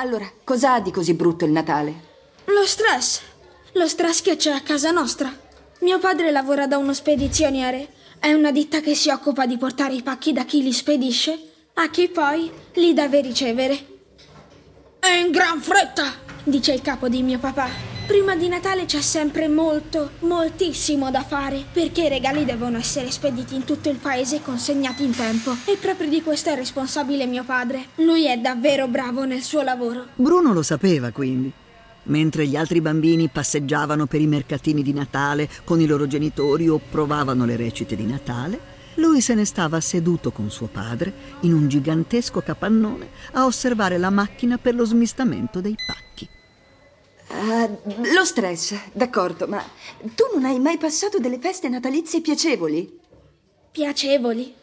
[0.00, 1.92] Allora, cos'ha di così brutto il Natale?
[2.44, 3.20] Lo stress.
[3.72, 5.28] Lo stress che c'è a casa nostra.
[5.80, 7.88] Mio padre lavora da uno spedizioniere.
[8.20, 11.36] È una ditta che si occupa di portare i pacchi da chi li spedisce
[11.74, 13.86] a chi poi li deve ricevere.
[15.00, 16.12] È in gran fretta,
[16.44, 17.97] dice il capo di mio papà.
[18.08, 23.54] Prima di Natale c'è sempre molto, moltissimo da fare, perché i regali devono essere spediti
[23.54, 25.54] in tutto il paese e consegnati in tempo.
[25.66, 27.88] E proprio di questo è responsabile mio padre.
[27.96, 30.06] Lui è davvero bravo nel suo lavoro.
[30.14, 31.52] Bruno lo sapeva, quindi.
[32.04, 36.78] Mentre gli altri bambini passeggiavano per i mercatini di Natale con i loro genitori o
[36.78, 38.58] provavano le recite di Natale,
[38.94, 44.08] lui se ne stava seduto con suo padre in un gigantesco capannone a osservare la
[44.08, 46.36] macchina per lo smistamento dei pacchi.
[47.30, 47.78] Uh,
[48.12, 49.62] lo stress, d'accordo, ma
[50.14, 52.98] tu non hai mai passato delle feste natalizie piacevoli?
[53.70, 54.54] Piacevoli?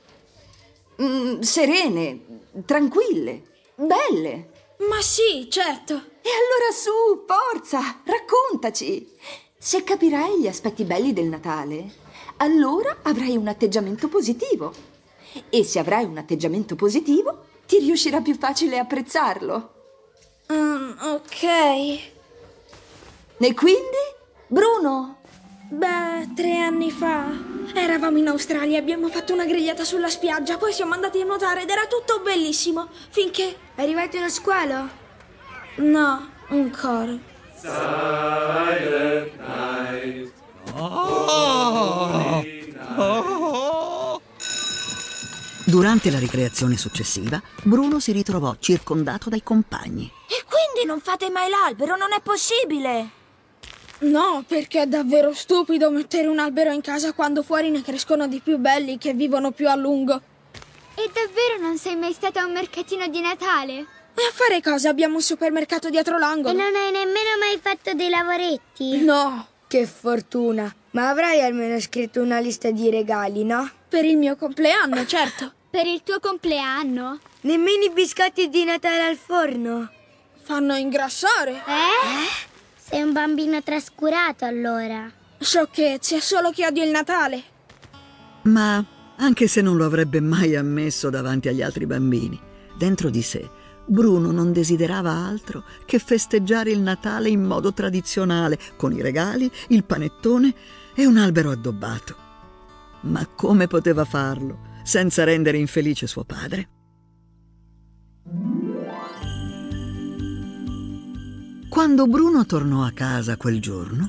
[1.01, 2.19] Mm, serene,
[2.65, 3.43] tranquille,
[3.75, 4.49] belle.
[4.89, 5.93] Ma sì, certo.
[5.93, 9.09] E allora su, forza, raccontaci.
[9.57, 11.93] Se capirai gli aspetti belli del Natale,
[12.37, 14.73] allora avrai un atteggiamento positivo.
[15.49, 19.73] E se avrai un atteggiamento positivo, ti riuscirà più facile apprezzarlo.
[20.47, 22.13] Um, ok.
[23.37, 23.97] E quindi?
[24.47, 25.17] Bruno?
[25.69, 27.25] Beh, tre anni fa.
[27.73, 31.69] Eravamo in Australia, abbiamo fatto una grigliata sulla spiaggia, poi siamo andati a nuotare ed
[31.69, 32.87] era tutto bellissimo.
[33.09, 33.55] Finché.
[33.75, 34.89] Arrivati allo squalo?
[35.77, 37.19] No, un coro.
[37.59, 40.31] Silent night.
[40.75, 42.43] Oh.
[42.95, 44.21] Oh.
[45.65, 50.09] Durante la ricreazione successiva, Bruno si ritrovò circondato dai compagni.
[50.27, 51.97] E quindi non fate mai l'albero?
[51.97, 53.23] Non è possibile!
[53.99, 58.39] No, perché è davvero stupido mettere un albero in casa quando fuori ne crescono di
[58.39, 60.21] più belli che vivono più a lungo.
[60.95, 63.73] E davvero non sei mai stata a un mercatino di Natale?
[64.17, 64.89] E a fare cosa?
[64.89, 66.57] Abbiamo un supermercato dietro l'angolo.
[66.57, 69.03] E non hai nemmeno mai fatto dei lavoretti?
[69.03, 69.47] No.
[69.67, 70.73] Che fortuna.
[70.91, 73.69] Ma avrai almeno scritto una lista di regali, no?
[73.89, 75.51] Per il mio compleanno, certo.
[75.69, 77.19] per il tuo compleanno?
[77.41, 79.91] Nemmeno i biscotti di Natale al forno?
[80.43, 81.51] Fanno ingrassare.
[81.51, 81.55] Eh?
[81.57, 82.53] eh?
[82.87, 85.11] Sei un bambino trascurato allora.
[85.39, 87.43] Sciocchezze, è solo che odio il Natale.
[88.43, 88.85] Ma
[89.15, 92.39] anche se non lo avrebbe mai ammesso davanti agli altri bambini,
[92.77, 93.49] dentro di sé
[93.87, 99.83] Bruno non desiderava altro che festeggiare il Natale in modo tradizionale, con i regali, il
[99.83, 100.53] panettone
[100.93, 102.15] e un albero addobbato.
[103.01, 106.69] Ma come poteva farlo senza rendere infelice suo padre?
[111.75, 114.07] Quando Bruno tornò a casa quel giorno,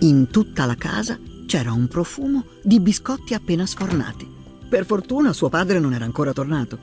[0.00, 1.16] in tutta la casa
[1.46, 4.28] c'era un profumo di biscotti appena sfornati.
[4.68, 6.78] Per fortuna suo padre non era ancora tornato.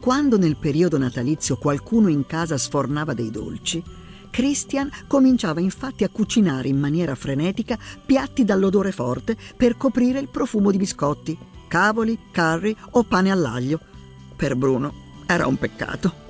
[0.00, 3.82] Quando nel periodo natalizio qualcuno in casa sfornava dei dolci,
[4.30, 10.70] Christian cominciava infatti a cucinare in maniera frenetica piatti dall'odore forte per coprire il profumo
[10.70, 11.36] di biscotti,
[11.66, 13.80] cavoli, curry o pane all'aglio.
[14.36, 14.92] Per Bruno
[15.26, 16.27] era un peccato.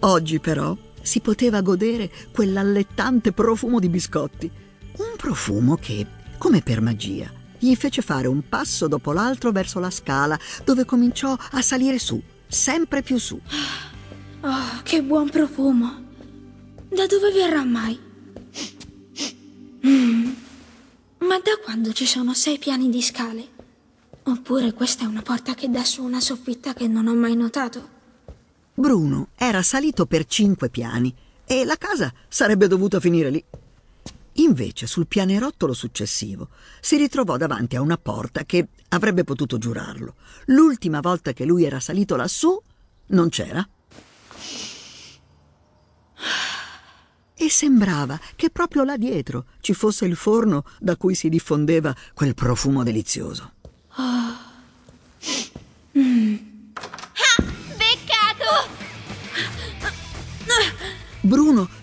[0.00, 4.50] Oggi però si poteva godere quell'allettante profumo di biscotti.
[4.98, 6.06] Un profumo che,
[6.38, 11.36] come per magia, gli fece fare un passo dopo l'altro verso la scala, dove cominciò
[11.50, 13.40] a salire su, sempre più su.
[14.40, 16.06] Oh, che buon profumo!
[16.88, 17.98] Da dove verrà mai?
[19.86, 20.32] Mm.
[21.18, 23.56] Ma da quando ci sono sei piani di scale?
[24.22, 27.96] Oppure questa è una porta che dà su una soffitta che non ho mai notato?
[28.78, 31.12] Bruno era salito per cinque piani
[31.44, 33.44] e la casa sarebbe dovuta finire lì.
[34.34, 36.50] Invece, sul pianerottolo successivo,
[36.80, 40.14] si ritrovò davanti a una porta che avrebbe potuto giurarlo.
[40.46, 42.56] L'ultima volta che lui era salito lassù,
[43.06, 43.68] non c'era.
[47.34, 52.34] E sembrava che proprio là dietro ci fosse il forno da cui si diffondeva quel
[52.34, 53.54] profumo delizioso.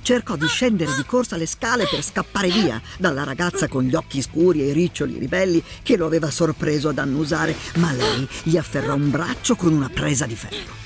[0.06, 4.22] Cercò di scendere di corsa le scale per scappare via dalla ragazza con gli occhi
[4.22, 8.94] scuri e i riccioli ribelli che lo aveva sorpreso ad annusare, ma lei gli afferrò
[8.94, 10.84] un braccio con una presa di ferro.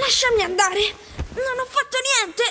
[0.00, 0.80] lasciami andare!
[1.34, 2.42] Non ho fatto niente!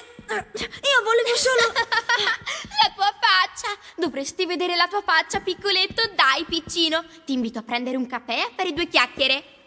[0.64, 1.74] Io volevo solo...
[1.76, 3.68] la tua faccia!
[3.98, 6.10] Dovresti vedere la tua faccia, piccoletto!
[6.16, 7.04] Dai, piccino!
[7.26, 9.63] Ti invito a prendere un caffè e a fare due chiacchiere.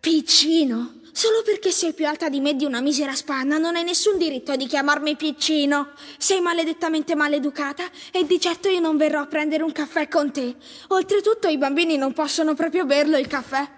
[0.00, 1.00] Piccino?
[1.12, 4.54] Solo perché sei più alta di me di una misera spanna non hai nessun diritto
[4.54, 5.90] di chiamarmi piccino.
[6.16, 10.54] Sei maledettamente maleducata e di certo io non verrò a prendere un caffè con te.
[10.88, 13.68] Oltretutto i bambini non possono proprio berlo il caffè.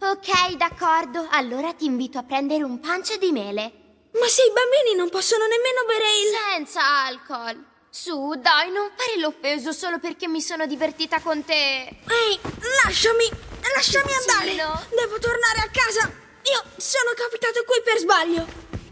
[0.00, 1.28] Ok, d'accordo.
[1.30, 3.72] Allora ti invito a prendere un pancio di mele.
[4.18, 6.56] Ma se i bambini non possono nemmeno bere il...
[6.56, 7.64] Senza alcol.
[7.88, 11.54] Su, dai, non fare l'offeso solo perché mi sono divertita con te.
[11.54, 12.40] Ehi,
[12.82, 13.51] lasciami!
[13.74, 14.54] Lasciami andare!
[14.90, 16.10] Devo tornare a casa!
[16.42, 18.46] Io sono capitato qui per sbaglio!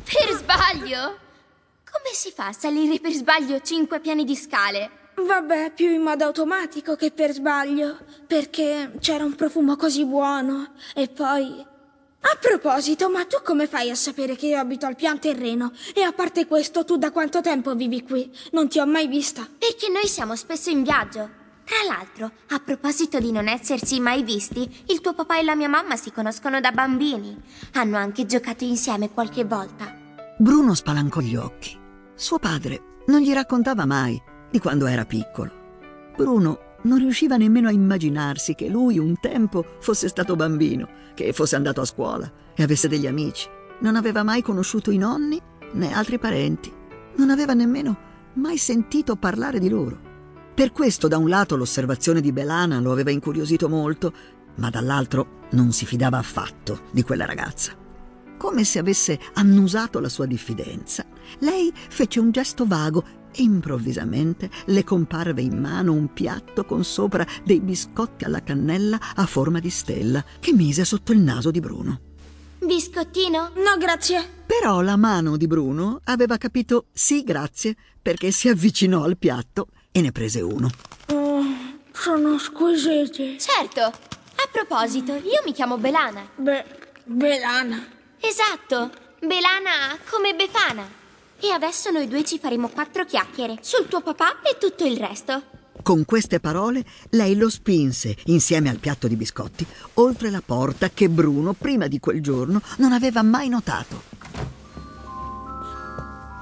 [0.04, 1.18] Per sbaglio?
[1.90, 5.12] Come si fa a salire per sbaglio cinque piani di scale?
[5.14, 10.72] Vabbè, più in modo automatico che per sbaglio, perché c'era un profumo così buono.
[10.94, 11.66] E poi...
[12.22, 15.72] A proposito, ma tu come fai a sapere che io abito al pian terreno?
[15.94, 18.30] E a parte questo, tu da quanto tempo vivi qui?
[18.52, 19.48] Non ti ho mai vista.
[19.58, 21.39] Perché noi siamo spesso in viaggio.
[21.70, 25.68] Tra l'altro, a proposito di non essersi mai visti, il tuo papà e la mia
[25.68, 27.40] mamma si conoscono da bambini.
[27.74, 29.96] Hanno anche giocato insieme qualche volta.
[30.36, 31.78] Bruno spalancò gli occhi.
[32.16, 34.20] Suo padre non gli raccontava mai
[34.50, 35.52] di quando era piccolo.
[36.16, 41.54] Bruno non riusciva nemmeno a immaginarsi che lui un tempo fosse stato bambino, che fosse
[41.54, 43.48] andato a scuola e avesse degli amici.
[43.78, 45.40] Non aveva mai conosciuto i nonni
[45.74, 46.72] né altri parenti.
[47.14, 47.96] Non aveva nemmeno
[48.34, 50.09] mai sentito parlare di loro.
[50.60, 54.12] Per questo da un lato l'osservazione di Belana lo aveva incuriosito molto,
[54.56, 57.72] ma dall'altro non si fidava affatto di quella ragazza.
[58.36, 61.06] Come se avesse annusato la sua diffidenza,
[61.38, 63.02] lei fece un gesto vago
[63.32, 69.24] e improvvisamente le comparve in mano un piatto con sopra dei biscotti alla cannella a
[69.24, 72.00] forma di stella che mise sotto il naso di Bruno.
[72.58, 73.52] Biscottino?
[73.54, 74.22] No, grazie.
[74.44, 80.00] Però la mano di Bruno aveva capito sì, grazie, perché si avvicinò al piatto e
[80.00, 80.70] ne prese uno.
[81.08, 81.42] Oh,
[81.92, 83.38] sono squisiti.
[83.38, 83.80] Certo.
[83.82, 86.26] A proposito, io mi chiamo Belana.
[86.36, 86.64] Beh,
[87.04, 87.86] Belana.
[88.20, 88.90] Esatto.
[89.20, 90.88] Belana come Befana.
[91.38, 95.42] E adesso noi due ci faremo quattro chiacchiere sul tuo papà e tutto il resto.
[95.82, 101.08] Con queste parole lei lo spinse, insieme al piatto di biscotti, oltre la porta che
[101.08, 104.02] Bruno, prima di quel giorno, non aveva mai notato.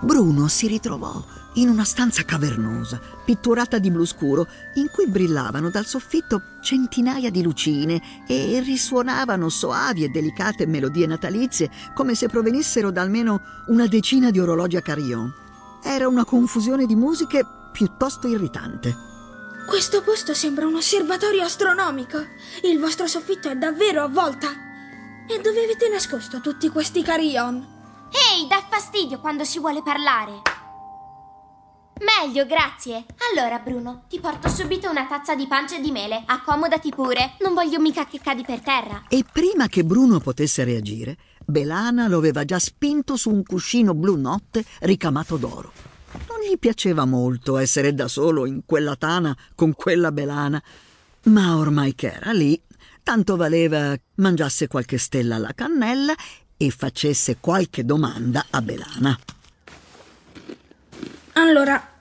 [0.00, 5.86] Bruno si ritrovò in una stanza cavernosa, pitturata di blu scuro, in cui brillavano dal
[5.86, 13.00] soffitto centinaia di lucine e risuonavano soavi e delicate melodie natalizie come se provenissero da
[13.00, 15.32] almeno una decina di orologi a carillon.
[15.82, 19.06] Era una confusione di musiche piuttosto irritante.
[19.66, 22.18] Questo posto sembra un osservatorio astronomico.
[22.62, 24.48] Il vostro soffitto è davvero a volta.
[25.28, 27.56] E dove avete nascosto tutti questi carillon?
[28.10, 30.57] Ehi, dà fastidio quando si vuole parlare.
[32.00, 33.04] Meglio, grazie.
[33.32, 36.22] Allora, Bruno, ti porto subito una tazza di pancia di mele.
[36.26, 37.34] Accomodati pure.
[37.40, 39.04] Non voglio mica che cadi per terra.
[39.08, 44.16] E prima che Bruno potesse reagire, Belana lo aveva già spinto su un cuscino blu
[44.16, 45.72] notte ricamato d'oro.
[46.28, 50.62] Non gli piaceva molto essere da solo in quella tana con quella Belana,
[51.24, 52.60] ma ormai che era lì,
[53.02, 56.14] tanto valeva mangiasse qualche stella alla cannella
[56.56, 59.18] e facesse qualche domanda a Belana.
[61.34, 61.96] Allora,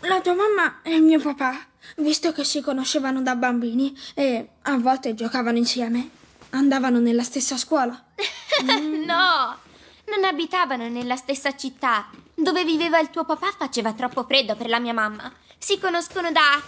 [0.00, 1.66] la tua mamma e il mio papà,
[1.96, 6.10] visto che si conoscevano da bambini e a volte giocavano insieme,
[6.50, 8.04] andavano nella stessa scuola.
[9.06, 9.58] no,
[10.06, 12.08] non abitavano nella stessa città.
[12.34, 15.32] Dove viveva il tuo papà faceva troppo freddo per la mia mamma.
[15.58, 16.62] Si conoscono da...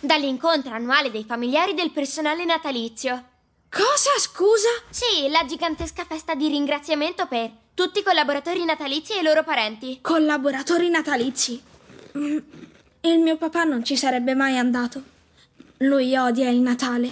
[0.00, 3.24] dall'incontro annuale dei familiari del personale natalizio.
[3.70, 4.68] Cosa, scusa?
[4.90, 10.00] Sì, la gigantesca festa di ringraziamento per tutti i collaboratori natalizi e i loro parenti.
[10.02, 11.62] Collaboratori natalizi.
[12.18, 12.38] Mm,
[13.02, 15.00] Il mio papà non ci sarebbe mai andato.
[15.76, 17.08] Lui odia il Natale.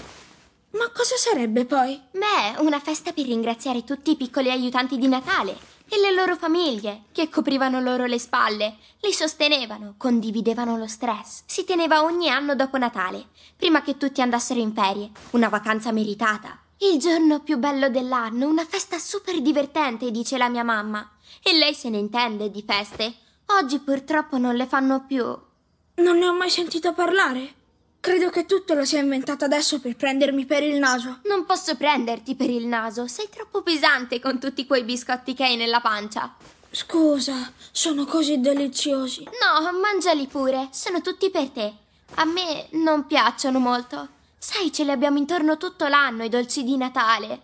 [0.70, 2.02] Ma cosa sarebbe poi?
[2.11, 5.56] Beh, una festa per ringraziare tutti i piccoli aiutanti di Natale
[5.88, 11.44] e le loro famiglie, che coprivano loro le spalle, li sostenevano, condividevano lo stress.
[11.46, 16.58] Si teneva ogni anno dopo Natale, prima che tutti andassero in ferie, una vacanza meritata.
[16.78, 21.11] Il giorno più bello dell'anno, una festa super divertente, dice la mia mamma.
[21.42, 23.14] E lei se ne intende di feste.
[23.47, 25.25] Oggi purtroppo non le fanno più.
[25.25, 27.54] Non ne ho mai sentito parlare.
[27.99, 31.21] Credo che tutto lo sia inventato adesso per prendermi per il naso.
[31.25, 35.56] Non posso prenderti per il naso, sei troppo pesante con tutti quei biscotti che hai
[35.56, 36.35] nella pancia.
[36.71, 39.25] Scusa, sono così deliziosi.
[39.25, 41.73] No, mangiali pure, sono tutti per te.
[42.16, 44.09] A me non piacciono molto.
[44.38, 47.40] Sai, ce li abbiamo intorno tutto l'anno i dolci di Natale.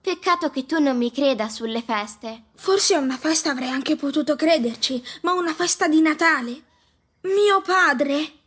[0.00, 2.46] Peccato che tu non mi creda sulle feste.
[2.56, 6.62] Forse a una festa avrei anche potuto crederci, ma una festa di Natale?
[7.22, 8.40] Mio padre?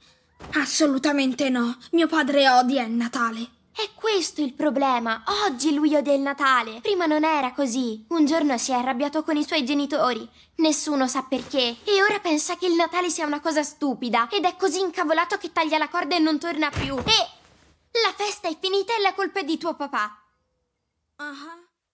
[0.55, 1.77] Assolutamente no.
[1.91, 3.49] Mio padre odia il Natale.
[3.73, 5.23] È questo il problema.
[5.45, 6.79] Oggi lui odia il Natale.
[6.81, 8.05] Prima non era così.
[8.09, 10.27] Un giorno si è arrabbiato con i suoi genitori.
[10.55, 11.77] Nessuno sa perché.
[11.83, 14.29] E ora pensa che il Natale sia una cosa stupida.
[14.29, 16.97] Ed è così incavolato che taglia la corda e non torna più.
[16.97, 17.27] E
[18.03, 20.21] la festa è finita e la colpa è di tuo papà.
[21.17, 21.64] Uh-huh.